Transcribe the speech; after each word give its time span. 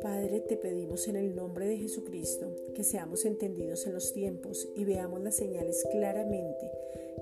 Padre, 0.00 0.40
te 0.40 0.56
pedimos 0.56 1.06
en 1.08 1.16
el 1.16 1.34
nombre 1.34 1.66
de 1.66 1.76
Jesucristo 1.76 2.50
que 2.74 2.82
seamos 2.82 3.26
entendidos 3.26 3.86
en 3.86 3.92
los 3.92 4.14
tiempos 4.14 4.68
y 4.74 4.84
veamos 4.84 5.20
las 5.20 5.36
señales 5.36 5.86
claramente, 5.90 6.70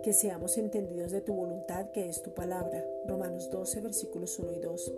que 0.04 0.12
seamos 0.12 0.56
entendidos 0.56 1.10
de 1.10 1.20
tu 1.20 1.34
voluntad 1.34 1.90
que 1.90 2.08
es 2.08 2.22
tu 2.22 2.32
palabra. 2.32 2.84
Romanos 3.06 3.50
12, 3.50 3.80
versículos 3.80 4.38
1 4.38 4.52
y 4.52 4.60
2. 4.60 4.92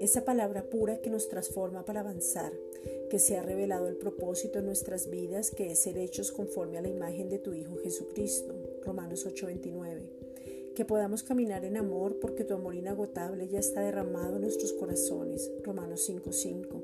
Esa 0.00 0.24
palabra 0.24 0.64
pura 0.64 0.98
que 0.98 1.10
nos 1.10 1.28
transforma 1.28 1.84
para 1.84 2.00
avanzar, 2.00 2.52
que 3.08 3.20
se 3.20 3.36
ha 3.36 3.42
revelado 3.42 3.86
el 3.86 3.96
propósito 3.96 4.58
en 4.58 4.66
nuestras 4.66 5.08
vidas, 5.08 5.52
que 5.52 5.70
es 5.70 5.78
ser 5.78 5.98
hechos 5.98 6.32
conforme 6.32 6.78
a 6.78 6.82
la 6.82 6.88
imagen 6.88 7.28
de 7.28 7.38
tu 7.38 7.54
Hijo 7.54 7.76
Jesucristo. 7.76 8.52
Romanos 8.82 9.26
8:29. 9.26 10.24
Que 10.74 10.84
podamos 10.84 11.22
caminar 11.22 11.64
en 11.64 11.76
amor 11.76 12.18
porque 12.20 12.44
tu 12.44 12.54
amor 12.54 12.74
inagotable 12.74 13.48
ya 13.48 13.60
está 13.60 13.80
derramado 13.80 14.36
en 14.36 14.42
nuestros 14.42 14.72
corazones. 14.72 15.50
Romanos 15.62 16.08
5:5 16.08 16.82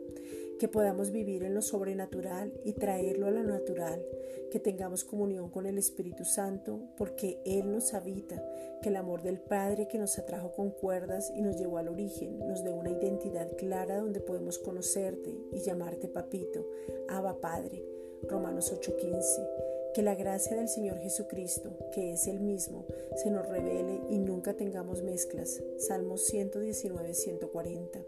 que 0.61 0.69
podamos 0.69 1.11
vivir 1.11 1.43
en 1.43 1.55
lo 1.55 1.63
sobrenatural 1.63 2.53
y 2.65 2.75
traerlo 2.75 3.27
a 3.27 3.31
lo 3.31 3.43
natural, 3.43 4.05
que 4.53 4.61
tengamos 4.61 5.05
comunión 5.05 5.49
con 5.49 5.65
el 5.65 5.79
Espíritu 5.79 6.27
Santo 6.27 6.81
porque 6.99 7.41
Él 7.47 7.73
nos 7.73 7.95
habita, 7.95 8.45
que 8.83 8.91
el 8.91 8.97
amor 8.97 9.23
del 9.23 9.41
Padre 9.41 9.89
que 9.89 9.97
nos 9.97 10.19
atrajo 10.19 10.53
con 10.53 10.71
cuerdas 10.71 11.33
y 11.35 11.41
nos 11.41 11.57
llevó 11.57 11.79
al 11.79 11.89
origen 11.89 12.39
nos 12.47 12.63
dé 12.63 12.73
una 12.73 12.91
identidad 12.91 13.57
clara 13.57 14.01
donde 14.01 14.21
podemos 14.21 14.59
conocerte 14.59 15.35
y 15.51 15.61
llamarte 15.61 16.09
papito, 16.09 16.67
Abba 17.09 17.41
Padre. 17.41 17.83
Romanos 18.29 18.71
8:15. 18.71 19.70
Que 19.95 20.03
la 20.03 20.15
gracia 20.15 20.57
del 20.57 20.69
Señor 20.69 20.99
Jesucristo, 20.99 21.77
que 21.93 22.13
es 22.13 22.27
el 22.27 22.41
mismo, 22.41 22.87
se 23.17 23.31
nos 23.31 23.49
revele 23.49 24.01
y 24.09 24.19
nunca 24.19 24.55
tengamos 24.55 25.03
mezclas. 25.03 25.61
Salmos 25.79 26.25
119, 26.27 27.15
140 27.15 28.01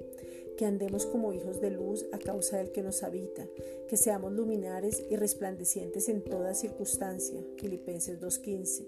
que 0.57 0.67
andemos 0.67 1.07
como 1.07 1.33
hijos 1.33 1.61
de 1.61 1.71
luz 1.71 2.07
a 2.13 2.19
causa 2.19 2.59
del 2.59 2.73
que 2.73 2.83
nos 2.83 3.03
habita, 3.03 3.47
que 3.89 3.97
seamos 3.97 4.33
luminares 4.33 5.03
y 5.11 5.17
resplandecientes 5.17 6.09
en 6.09 6.23
toda 6.23 6.55
circunstancia. 6.55 7.41
Filipenses 7.57 8.21
2.15. 8.21 8.87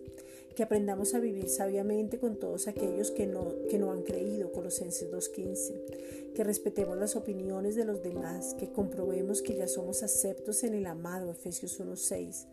Que 0.55 0.63
aprendamos 0.63 1.15
a 1.15 1.21
vivir 1.21 1.49
sabiamente 1.49 2.19
con 2.19 2.39
todos 2.39 2.69
aquellos 2.69 3.11
que 3.11 3.27
no, 3.27 3.53
que 3.69 3.79
no 3.79 3.91
han 3.91 4.03
creído. 4.03 4.53
Colosenses 4.53 5.11
2.15. 5.11 6.33
Que 6.33 6.45
respetemos 6.45 6.97
las 6.97 7.17
opiniones 7.17 7.75
de 7.75 7.85
los 7.85 8.03
demás, 8.03 8.55
que 8.55 8.71
comprobemos 8.71 9.43
que 9.43 9.57
ya 9.57 9.67
somos 9.67 10.03
aceptos 10.05 10.63
en 10.63 10.75
el 10.75 10.87
amado. 10.87 11.31
Efesios 11.33 11.81
1.6. 11.81 12.47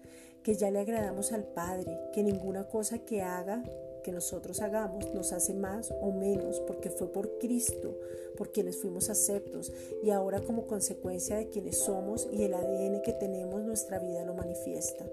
Que 0.43 0.55
ya 0.55 0.71
le 0.71 0.79
agradamos 0.79 1.31
al 1.31 1.43
Padre, 1.43 1.97
que 2.13 2.23
ninguna 2.23 2.67
cosa 2.67 2.99
que 2.99 3.21
haga 3.21 3.63
que 4.01 4.11
nosotros 4.11 4.61
hagamos 4.61 5.13
nos 5.13 5.31
hace 5.31 5.53
más 5.53 5.93
o 6.01 6.11
menos 6.11 6.59
porque 6.61 6.89
fue 6.89 7.11
por 7.11 7.37
Cristo, 7.37 7.95
por 8.37 8.51
quienes 8.51 8.77
fuimos 8.77 9.09
aceptos 9.09 9.71
y 10.03 10.09
ahora 10.09 10.41
como 10.41 10.67
consecuencia 10.67 11.37
de 11.37 11.49
quienes 11.49 11.77
somos 11.77 12.27
y 12.31 12.43
el 12.43 12.53
ADN 12.53 13.01
que 13.03 13.13
tenemos 13.13 13.63
nuestra 13.63 13.99
vida 13.99 14.25
lo 14.25 14.33
manifiesta. 14.33 15.05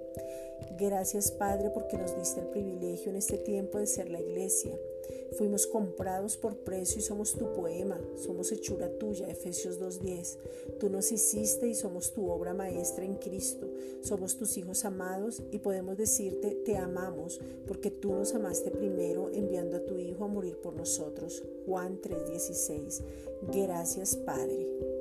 Gracias 0.79 1.31
Padre 1.31 1.71
porque 1.71 1.99
nos 1.99 2.17
diste 2.17 2.41
el 2.41 2.47
privilegio 2.47 3.11
en 3.11 3.17
este 3.17 3.39
tiempo 3.39 3.79
de 3.79 3.87
ser 3.87 4.09
la 4.09 4.21
iglesia 4.21 4.73
Fuimos 5.37 5.67
comprados 5.67 6.37
por 6.37 6.57
precio 6.59 6.99
y 6.99 7.03
somos 7.03 7.35
tu 7.35 7.53
poema, 7.53 7.99
somos 8.17 8.51
hechura 8.53 8.91
tuya, 8.99 9.29
Efesios 9.29 9.81
2.10. 9.81 10.79
Tú 10.79 10.89
nos 10.89 11.13
hiciste 11.13 11.69
y 11.69 11.75
somos 11.75 12.13
tu 12.13 12.29
obra 12.31 12.55
maestra 12.55 13.05
en 13.05 13.17
Cristo, 13.17 13.69
somos 14.01 14.37
tus 14.37 14.57
hijos 14.57 14.85
amados 14.85 15.43
y 15.51 15.59
podemos 15.59 15.97
decirte 15.97 16.57
te 16.65 16.77
amamos 16.77 17.41
porque 17.67 17.91
tú 17.91 18.13
nos 18.13 18.35
amaste 18.35 18.71
primero 18.71 19.31
enviando 19.33 19.77
a 19.77 19.85
tu 19.85 19.99
Hijo 19.99 20.25
a 20.25 20.29
morir 20.29 20.57
por 20.59 20.75
nosotros. 20.75 21.43
Juan 21.67 22.01
3.16. 22.01 23.03
Gracias 23.53 24.17
Padre. 24.17 24.98